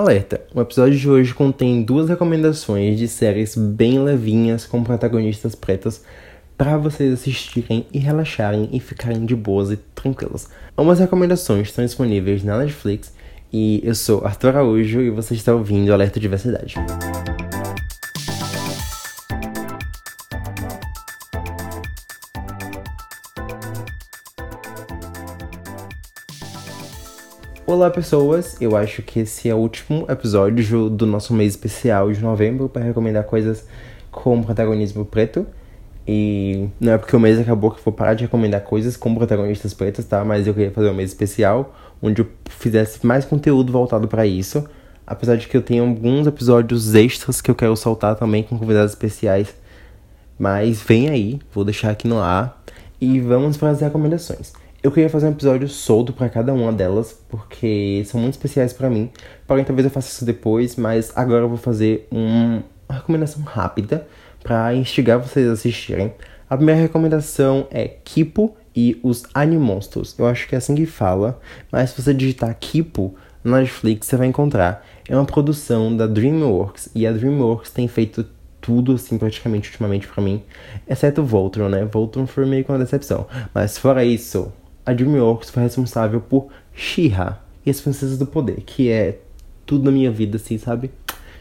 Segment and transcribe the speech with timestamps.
[0.00, 0.40] Alerta!
[0.54, 6.02] O episódio de hoje contém duas recomendações de séries bem levinhas com protagonistas pretas
[6.56, 10.48] para vocês assistirem e relaxarem e ficarem de boas e tranquilas.
[10.76, 13.12] Ambas recomendações estão disponíveis na Netflix
[13.52, 16.76] e eu sou Arthur Araújo e você está ouvindo Alerta Diversidade.
[27.70, 32.20] Olá pessoas, eu acho que esse é o último episódio do nosso mês especial de
[32.20, 33.64] novembro para recomendar coisas
[34.10, 35.46] com protagonismo preto.
[36.04, 39.14] E não é porque o mês acabou que eu vou parar de recomendar coisas com
[39.14, 40.24] protagonistas pretas, tá?
[40.24, 44.66] Mas eu queria fazer um mês especial onde eu fizesse mais conteúdo voltado para isso.
[45.06, 48.90] Apesar de que eu tenho alguns episódios extras que eu quero soltar também com convidados
[48.90, 49.54] especiais.
[50.36, 52.64] Mas vem aí, vou deixar aqui no ar
[53.00, 54.59] e vamos para as recomendações.
[54.82, 58.88] Eu queria fazer um episódio solto para cada uma delas, porque são muito especiais para
[58.88, 59.10] mim.
[59.46, 64.08] Porém, talvez eu faça isso depois, mas agora eu vou fazer um, uma recomendação rápida
[64.42, 66.14] para instigar vocês a assistirem.
[66.48, 70.18] A primeira recomendação é Kipo e os Animonstros.
[70.18, 71.38] Eu acho que é assim que fala,
[71.70, 74.82] mas se você digitar Kipo na Netflix, você vai encontrar.
[75.06, 78.24] É uma produção da DreamWorks e a DreamWorks tem feito
[78.62, 80.42] tudo, assim, praticamente ultimamente para mim,
[80.88, 81.84] exceto Voltron, né?
[81.84, 83.26] Voltron foi meio que uma decepção.
[83.54, 84.52] Mas fora isso,
[84.90, 89.18] a DreamWorks foi responsável por She-Ra e as Princesas do Poder, que é
[89.64, 90.90] tudo na minha vida, assim, sabe?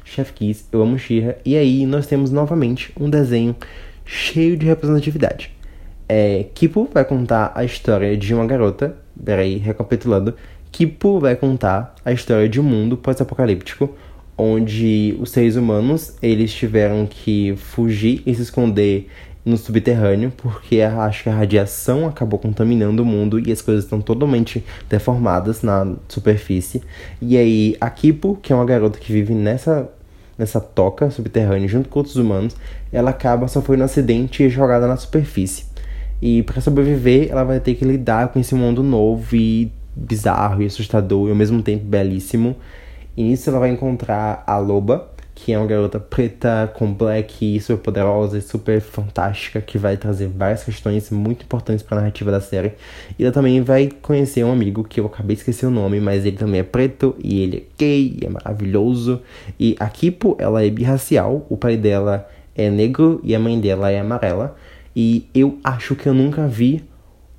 [0.06, 1.36] Chef Kiss, eu amo She-Ra.
[1.44, 3.56] E aí nós temos novamente um desenho
[4.06, 5.52] cheio de representatividade.
[6.08, 10.36] É, Kipo vai contar a história de uma garota, peraí, recapitulando.
[10.72, 13.96] Kipo vai contar a história de um mundo pós-apocalíptico
[14.38, 19.10] onde os seres humanos eles tiveram que fugir e se esconder
[19.46, 24.02] no subterrâneo, porque acho que a radiação acabou contaminando o mundo e as coisas estão
[24.02, 26.82] totalmente deformadas na superfície.
[27.22, 29.90] E aí a Kipo, que é uma garota que vive nessa
[30.38, 32.56] nessa toca subterrânea junto com outros humanos,
[32.94, 35.66] ela acaba sofrendo um acidente e é jogada na superfície.
[36.22, 40.66] E para sobreviver, ela vai ter que lidar com esse mundo novo e bizarro e
[40.66, 42.56] assustador e ao mesmo tempo belíssimo.
[43.18, 45.10] E nisso ela vai encontrar a Loba,
[45.42, 50.28] que é uma garota preta com black super poderosa e super fantástica, que vai trazer
[50.28, 52.74] várias questões muito importantes para a narrativa da série.
[53.18, 56.26] E ela também vai conhecer um amigo que eu acabei de esquecer o nome, mas
[56.26, 59.22] ele também é preto e ele é gay e é maravilhoso.
[59.58, 63.90] E a Kipo, ela é birracial, o pai dela é negro e a mãe dela
[63.90, 64.58] é amarela.
[64.94, 66.84] E eu acho que eu nunca vi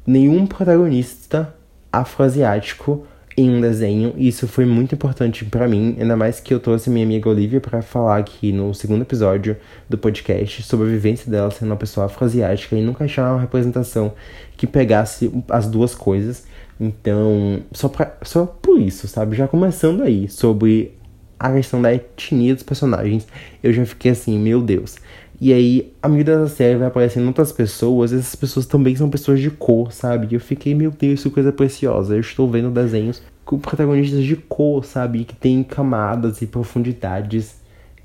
[0.06, 1.55] nenhum protagonista
[1.93, 3.06] afroasiático
[3.37, 6.91] em um desenho, e isso foi muito importante para mim, ainda mais que eu trouxe
[6.91, 9.57] minha amiga Olivia para falar aqui no segundo episódio
[9.89, 14.13] do podcast sobre a vivência dela sendo uma pessoa afroasiática e nunca achar uma representação
[14.57, 16.45] que pegasse as duas coisas.
[16.79, 19.37] Então, só, pra, só por isso, sabe?
[19.37, 20.95] Já começando aí sobre
[21.39, 23.27] a questão da etnia dos personagens,
[23.63, 24.97] eu já fiquei assim, meu Deus.
[25.41, 29.41] E aí, a medida da série vai aparecendo outras pessoas, essas pessoas também são pessoas
[29.41, 30.28] de cor, sabe?
[30.31, 32.15] E eu fiquei, meu Deus, que coisa preciosa.
[32.15, 35.25] Eu estou vendo desenhos com protagonistas de cor, sabe?
[35.25, 37.59] Que tem camadas e profundidades.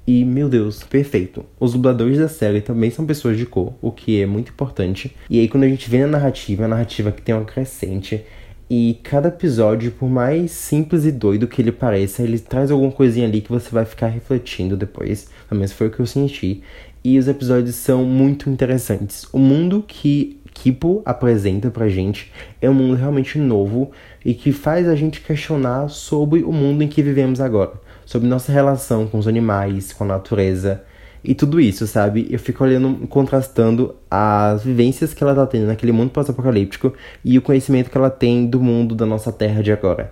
[0.08, 1.44] E, meu Deus, perfeito.
[1.60, 5.14] Os dubladores da série também são pessoas de cor, o que é muito importante.
[5.30, 8.24] E aí, quando a gente vê a narrativa, a narrativa que tem uma crescente,
[8.70, 13.28] e cada episódio, por mais simples e doido que ele pareça, ele traz alguma coisinha
[13.28, 15.30] ali que você vai ficar refletindo depois.
[15.50, 16.64] Pelo menos foi o que eu senti
[17.06, 19.28] e os episódios são muito interessantes.
[19.32, 23.92] O mundo que Kipo apresenta pra gente é um mundo realmente novo
[24.26, 27.74] e que faz a gente questionar sobre o mundo em que vivemos agora,
[28.08, 30.82] sobre nossa relação com os animais, com a natureza
[31.24, 32.26] e tudo isso, sabe?
[32.28, 36.92] Eu fico olhando, contrastando as vivências que ela tá tendo naquele mundo pós-apocalíptico
[37.24, 40.12] e o conhecimento que ela tem do mundo da nossa terra de agora.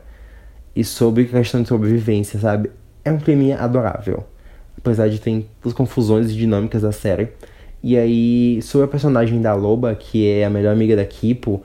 [0.76, 2.70] E sobre a questão de sobrevivência, sabe?
[3.04, 4.28] É um clima adorável
[4.78, 7.30] apesar de ter as confusões e dinâmicas da série.
[7.84, 11.62] E aí, sobre a personagem da Loba, que é a melhor amiga da Kipo,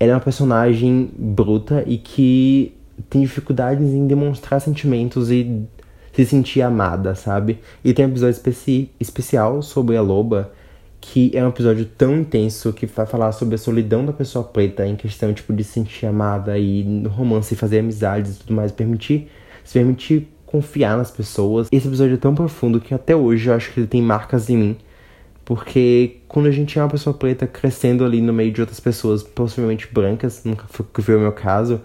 [0.00, 2.74] ela é uma personagem bruta e que
[3.08, 5.64] tem dificuldades em demonstrar sentimentos e
[6.12, 7.58] se sentir amada, sabe?
[7.84, 10.52] E tem um episódio especi especial sobre a Loba,
[11.00, 14.86] que é um episódio tão intenso que vai falar sobre a solidão da pessoa preta
[14.86, 18.72] em questão, tipo, de se sentir amada e no romance, fazer amizades e tudo mais,
[18.72, 19.28] permitir,
[19.64, 21.66] se permitir confiar nas pessoas.
[21.72, 24.56] Esse episódio é tão profundo que até hoje eu acho que ele tem marcas em
[24.56, 24.76] mim.
[25.44, 29.24] Porque quando a gente é uma pessoa preta crescendo ali no meio de outras pessoas,
[29.24, 31.80] possivelmente brancas, nunca foi o meu caso,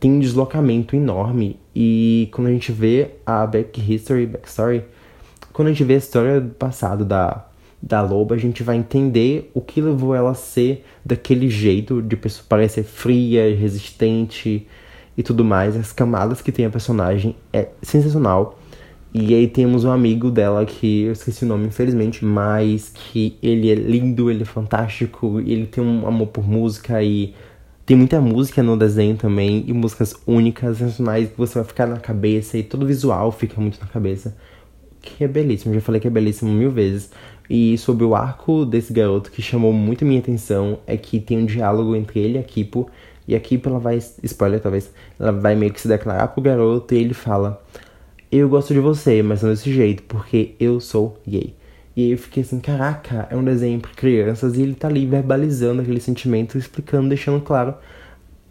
[0.00, 1.56] tem um deslocamento enorme.
[1.72, 4.82] E quando a gente vê a back history, backstory,
[5.52, 7.46] quando a gente vê a história do passado da,
[7.80, 12.16] da loba, a gente vai entender o que levou ela a ser daquele jeito, de
[12.16, 14.66] pessoa parecer fria, resistente,
[15.20, 18.58] e tudo mais, as camadas que tem a personagem é sensacional.
[19.12, 23.70] E aí temos um amigo dela que eu esqueci o nome, infelizmente, mas que ele
[23.70, 27.34] é lindo, ele é fantástico, ele tem um amor por música e
[27.84, 31.98] tem muita música no desenho também e músicas únicas, sensacionais que você vai ficar na
[31.98, 34.34] cabeça e todo visual fica muito na cabeça.
[35.02, 37.10] Que é belíssimo, já falei que é belíssimo mil vezes.
[37.48, 41.44] E sobre o arco desse garoto que chamou muito minha atenção é que tem um
[41.44, 42.88] diálogo entre ele e a Kipo.
[43.26, 46.94] E a Kipo ela vai, spoiler talvez, ela vai meio que se declarar pro garoto
[46.94, 47.62] e ele fala:
[48.30, 51.54] Eu gosto de você, mas não desse jeito, porque eu sou gay.
[51.96, 55.06] E aí eu fiquei assim, caraca, é um desenho para crianças e ele tá ali
[55.06, 57.74] verbalizando aquele sentimento, explicando, deixando claro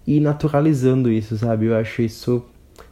[0.06, 1.68] e naturalizando isso, sabe?
[1.68, 2.46] Eu acho isso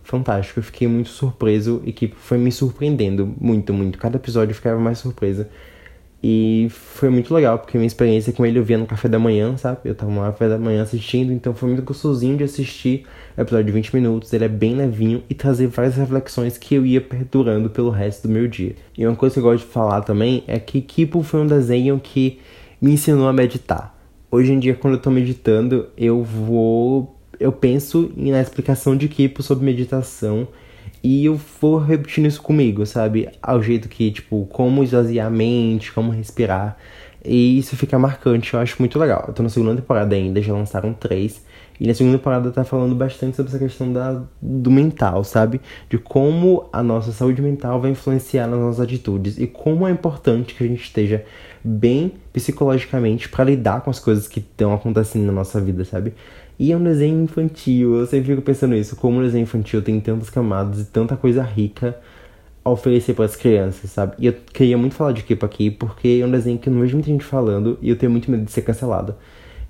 [0.04, 0.60] fantástico.
[0.60, 3.98] Eu fiquei muito surpreso e que foi me surpreendendo muito, muito.
[3.98, 5.50] Cada episódio eu ficava mais surpresa.
[6.22, 9.56] E foi muito legal, porque minha experiência com ele eu via no café da manhã,
[9.56, 9.82] sabe?
[9.86, 13.06] Eu tava no café da manhã assistindo, então foi muito gostosinho de assistir
[13.38, 14.34] o episódio de 20 minutos.
[14.34, 18.34] Ele é bem levinho e trazer várias reflexões que eu ia perdurando pelo resto do
[18.34, 18.76] meu dia.
[18.98, 22.00] E uma coisa que eu gosto de falar também é que Kipo foi um desenho
[22.00, 22.40] que
[22.82, 23.96] me ensinou a meditar.
[24.32, 27.16] Hoje em dia, quando eu tô meditando, eu vou.
[27.40, 30.48] Eu penso na explicação de Kipo sobre meditação
[31.04, 33.30] e eu vou repetindo isso comigo, sabe?
[33.42, 36.78] Ao jeito que, tipo, como esvaziar a mente, como respirar.
[37.24, 39.26] E isso fica marcante, eu acho muito legal.
[39.28, 41.46] Eu tô na segunda temporada ainda, já lançaram três.
[41.80, 45.62] E na segunda temporada tá falando bastante sobre essa questão da, do mental, sabe?
[45.90, 49.38] De como a nossa saúde mental vai influenciar nas nossas atitudes.
[49.38, 51.24] E como é importante que a gente esteja
[51.64, 56.14] bem psicologicamente para lidar com as coisas que estão acontecendo na nossa vida, sabe?
[56.60, 60.00] E é um desenho infantil, eu sempre fico pensando nisso, como o desenho infantil tem
[60.00, 61.96] tantas camadas e tanta coisa rica
[62.66, 64.16] a oferecer para as crianças, sabe?
[64.18, 66.82] E eu queria muito falar de Kipo aqui, porque é um desenho que eu não
[66.82, 69.16] vejo muita gente falando e eu tenho muito medo de ser cancelado.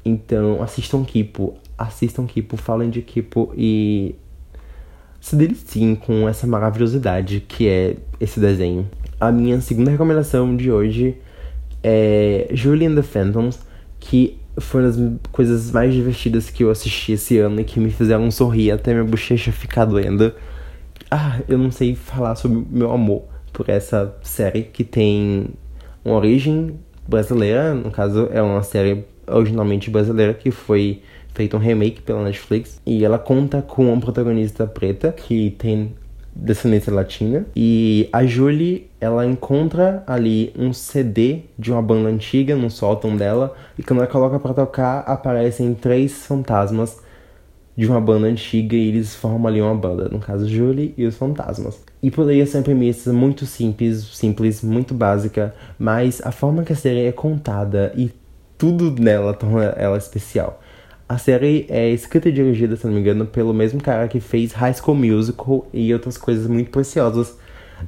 [0.04, 4.16] Então, assistam Kipo, assistam Kipo, falem de Kipo e
[5.20, 8.90] se deliciem com essa maravilhosidade que é esse desenho.
[9.20, 11.18] A minha segunda recomendação de hoje
[11.84, 13.60] é Julie and the Phantoms,
[14.00, 17.92] que foi uma das coisas mais divertidas que eu assisti esse ano e que me
[17.92, 20.34] fizeram sorrir até minha bochecha ficar doendo.
[21.10, 23.24] Ah, eu não sei falar sobre meu amor
[23.54, 25.48] por essa série que tem
[26.04, 31.02] uma origem brasileira, no caso é uma série originalmente brasileira que foi
[31.34, 35.94] feita um remake pela Netflix e ela conta com uma protagonista preta que tem
[36.40, 37.46] descendência latina.
[37.56, 43.56] E a Julie, ela encontra ali um CD de uma banda antiga no sótão dela.
[43.78, 47.02] E quando ela coloca para tocar, aparecem três fantasmas
[47.76, 50.10] de uma banda antiga e eles formam ali uma banda.
[50.10, 51.80] No caso, Julie e os fantasmas.
[52.02, 56.76] E poderia ser uma premissa muito simples, simples, muito básica, mas a forma que a
[56.76, 58.12] série é contada e
[58.58, 60.60] tudo nela torna ela especial.
[61.10, 64.52] A série é escrita e dirigida, se não me engano, pelo mesmo cara que fez
[64.52, 67.38] High School Musical e outras coisas muito preciosas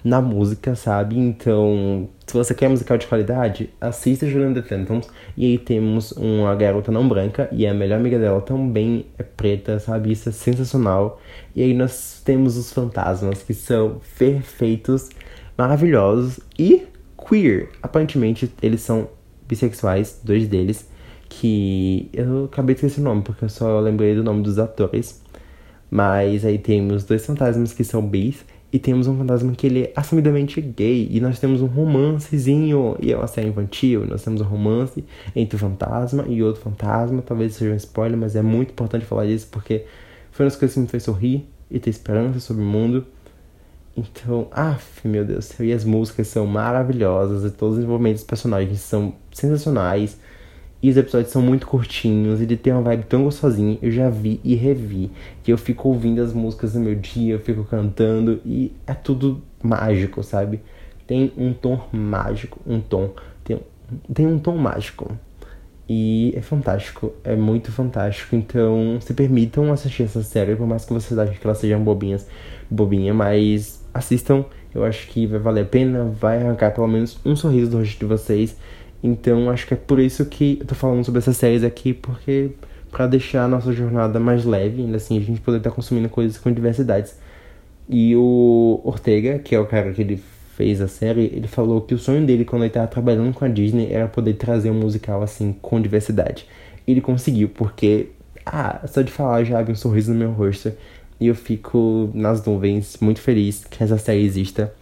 [0.05, 1.17] na música, sabe?
[1.17, 5.09] Então, se você quer musical de qualidade, assista Julian The Phantoms.
[5.35, 9.79] E aí temos uma garota não branca e a melhor amiga dela também é preta,
[9.79, 10.13] sabe?
[10.13, 11.19] Isso é sensacional.
[11.53, 15.09] E aí nós temos os fantasmas que são perfeitos,
[15.57, 16.83] maravilhosos e
[17.27, 17.67] queer.
[17.83, 19.09] Aparentemente, eles são
[19.45, 20.88] bissexuais, dois deles
[21.29, 25.21] que eu acabei de esquecer o nome, porque eu só lembrei do nome dos atores.
[25.89, 29.93] Mas aí temos dois fantasmas que são bis e temos um fantasma que ele é
[29.95, 31.07] assumidamente gay.
[31.09, 34.05] E nós temos um romancezinho, e é uma série infantil.
[34.05, 35.03] Nós temos um romance
[35.35, 37.21] entre o fantasma e outro fantasma.
[37.21, 39.85] Talvez seja um spoiler, mas é muito importante falar disso porque
[40.31, 43.05] foi uma das coisas que me fez sorrir e ter esperança sobre o mundo.
[43.97, 48.79] Então, af, meu Deus, e as músicas são maravilhosas e todos os desenvolvimentos dos personagens
[48.79, 50.17] são sensacionais.
[50.81, 53.77] E os episódios são muito curtinhos, ele tem uma vibe tão gostosinha.
[53.81, 55.11] Eu já vi e revi.
[55.43, 59.41] Que eu fico ouvindo as músicas no meu dia, eu fico cantando e é tudo
[59.61, 60.61] mágico, sabe?
[61.05, 63.13] Tem um tom mágico, um tom.
[63.43, 63.59] Tem,
[64.13, 65.17] tem um tom mágico.
[65.91, 68.35] E é fantástico, é muito fantástico.
[68.35, 72.27] Então, se permitam assistir essa série, por mais que vocês achem que elas sejam bobinhas,
[72.69, 74.45] bobinha, mas assistam.
[74.73, 77.99] Eu acho que vai valer a pena, vai arrancar pelo menos um sorriso do rosto
[77.99, 78.55] de vocês.
[79.03, 82.51] Então acho que é por isso que eu tô falando sobre essas séries aqui, porque
[82.91, 86.09] para deixar a nossa jornada mais leve, ainda assim a gente poder estar tá consumindo
[86.09, 87.15] coisas com diversidades.
[87.87, 90.21] E o Ortega, que é o cara que ele
[90.55, 93.47] fez a série, ele falou que o sonho dele quando ele estava trabalhando com a
[93.47, 96.45] Disney era poder trazer um musical assim com diversidade.
[96.85, 98.09] Ele conseguiu, porque
[98.45, 100.71] ah, só de falar já abre um sorriso no meu rosto
[101.19, 104.73] e eu fico nas nuvens muito feliz que essa série exista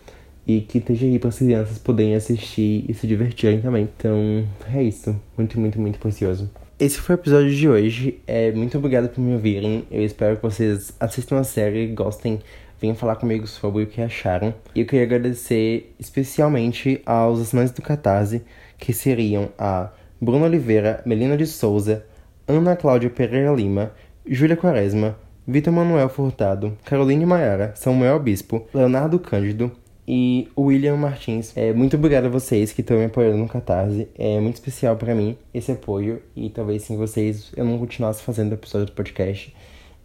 [0.47, 3.89] e que esteja aí para as crianças poderem assistir e se divertirem também.
[3.97, 5.13] Então, é isso.
[5.37, 6.49] Muito, muito, muito precioso.
[6.79, 8.19] esse foi o episódio de hoje.
[8.25, 9.85] É, muito obrigado por me ouvirem.
[9.91, 12.39] Eu espero que vocês assistam a série, gostem,
[12.79, 14.53] venham falar comigo sobre o que acharam.
[14.73, 18.41] E eu queria agradecer especialmente aos assinantes do Catarse,
[18.77, 19.89] que seriam a
[20.21, 22.05] Bruna Oliveira, Melina de Souza,
[22.47, 23.91] Ana Cláudia Pereira Lima,
[24.25, 29.71] Júlia Quaresma, Vitor Manuel Furtado, Caroline Maiara, Samuel Bispo, Leonardo Cândido,
[30.07, 31.55] e o William Martins.
[31.55, 34.07] É, muito obrigado a vocês que estão me apoiando no Catarse.
[34.17, 38.53] É muito especial para mim esse apoio e talvez sem vocês eu não continuasse fazendo
[38.53, 39.53] episódio do podcast.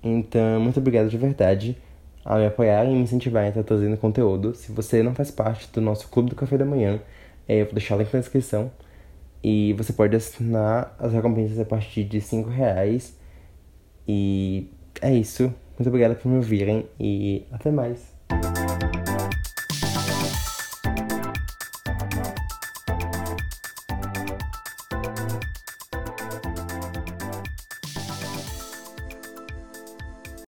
[0.02, 1.76] Então, muito obrigado de verdade
[2.25, 4.54] a me apoiar e me incentivar a estar trazendo conteúdo.
[4.54, 7.00] Se você não faz parte do nosso Clube do Café da Manhã,
[7.47, 8.73] é, eu vou deixar o link na descrição.
[9.44, 13.16] E você pode assinar as recompensas a partir de 5 reais.
[14.06, 14.68] E
[15.00, 15.52] é isso.
[15.78, 18.12] Muito obrigado por me ouvirem e até mais.